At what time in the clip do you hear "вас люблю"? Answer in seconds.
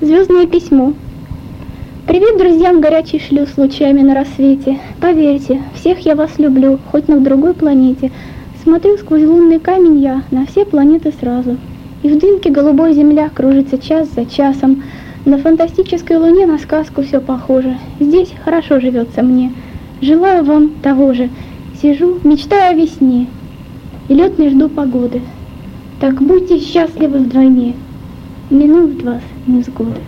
6.14-6.78